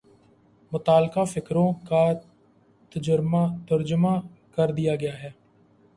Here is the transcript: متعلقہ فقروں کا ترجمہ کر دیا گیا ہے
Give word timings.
متعلقہ 0.71 1.23
فقروں 1.25 1.71
کا 1.87 2.01
ترجمہ 3.69 4.15
کر 4.55 4.71
دیا 4.71 4.95
گیا 4.95 5.21
ہے 5.21 5.29